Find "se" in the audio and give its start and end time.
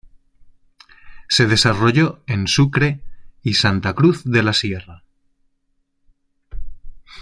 1.29-1.45